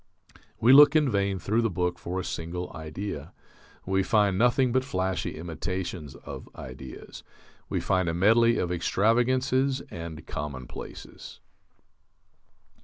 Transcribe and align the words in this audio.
We 0.59 0.73
look 0.73 0.95
in 0.95 1.11
vain 1.11 1.37
through 1.37 1.61
the 1.61 1.69
book 1.69 1.99
for 1.99 2.19
a 2.19 2.23
single 2.25 2.73
idea. 2.75 3.33
We 3.85 4.01
find 4.01 4.35
nothing 4.35 4.71
but 4.71 4.83
flashy 4.83 5.35
imitations 5.37 6.15
of 6.15 6.49
ideas. 6.55 7.21
We 7.69 7.81
find 7.81 8.09
a 8.09 8.13
medley 8.15 8.57
of 8.57 8.71
extravagances 8.71 9.81
and 9.91 10.25
commonplaces. 10.25 11.39